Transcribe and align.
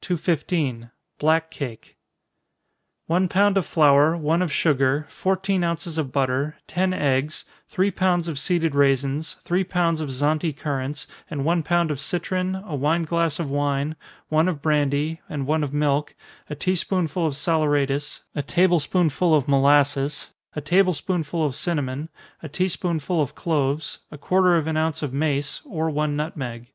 215. 0.00 0.90
Black 1.18 1.50
Cake. 1.50 1.98
One 3.08 3.28
pound 3.28 3.58
of 3.58 3.66
flour, 3.66 4.16
one 4.16 4.40
of 4.40 4.50
sugar, 4.50 5.04
fourteen 5.10 5.62
ounces 5.62 5.98
of 5.98 6.12
butter, 6.12 6.56
ten 6.66 6.94
eggs, 6.94 7.44
three 7.68 7.90
pounds 7.90 8.26
of 8.26 8.38
seeded 8.38 8.74
raisins, 8.74 9.36
three 9.44 9.64
pounds 9.64 10.00
of 10.00 10.08
Zante 10.10 10.54
currants, 10.56 11.06
and 11.28 11.44
one 11.44 11.62
pound 11.62 11.90
of 11.90 12.00
citron, 12.00 12.54
a 12.54 12.74
wine 12.74 13.02
glass 13.04 13.38
of 13.38 13.50
wine, 13.50 13.96
one 14.30 14.48
of 14.48 14.62
brandy, 14.62 15.20
and 15.28 15.46
one 15.46 15.62
of 15.62 15.74
milk, 15.74 16.14
a 16.48 16.54
tea 16.54 16.74
spoonful 16.76 17.26
of 17.26 17.34
saleratus, 17.36 18.22
a 18.34 18.40
table 18.42 18.80
spoonful 18.80 19.34
of 19.34 19.46
molasses, 19.46 20.28
a 20.54 20.62
table 20.62 20.94
spoonful 20.94 21.44
of 21.44 21.54
cinnamon, 21.54 22.08
a 22.42 22.48
tea 22.48 22.68
spoonful 22.70 23.20
of 23.20 23.34
cloves, 23.34 23.98
a 24.10 24.16
quarter 24.16 24.56
of 24.56 24.66
an 24.68 24.78
ounce 24.78 25.02
of 25.02 25.12
mace, 25.12 25.60
or 25.66 25.90
one 25.90 26.16
nutmeg. 26.16 26.72